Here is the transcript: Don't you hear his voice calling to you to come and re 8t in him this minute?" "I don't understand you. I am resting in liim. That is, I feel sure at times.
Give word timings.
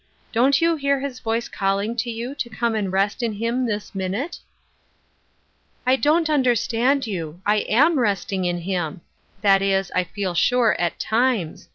Don't 0.31 0.61
you 0.63 0.77
hear 0.77 0.99
his 0.99 1.19
voice 1.19 1.47
calling 1.47 1.95
to 1.97 2.09
you 2.09 2.33
to 2.33 2.49
come 2.49 2.73
and 2.73 2.91
re 2.91 3.01
8t 3.01 3.21
in 3.21 3.33
him 3.33 3.67
this 3.67 3.93
minute?" 3.93 4.39
"I 5.85 5.95
don't 5.95 6.27
understand 6.27 7.05
you. 7.05 7.39
I 7.45 7.57
am 7.69 7.99
resting 7.99 8.45
in 8.45 8.61
liim. 8.61 9.01
That 9.43 9.61
is, 9.61 9.91
I 9.93 10.05
feel 10.05 10.33
sure 10.33 10.75
at 10.79 10.97
times. 10.99 11.69